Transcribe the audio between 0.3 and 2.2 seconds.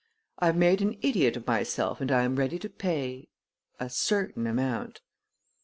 I have made an idiot of myself and